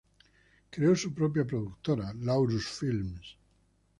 [0.71, 3.37] Creó su propia productora, Laurus Films.